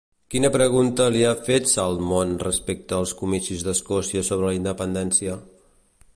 Quina 0.35 0.49
pregunta 0.53 1.05
li 1.15 1.21
ha 1.27 1.33
fet 1.49 1.69
Salmond, 1.73 2.47
respecte 2.47 2.99
als 3.01 3.15
comicis 3.23 3.67
d'Escòcia 3.69 4.27
sobre 4.33 4.51
la 4.51 4.59
independència? 4.63 5.39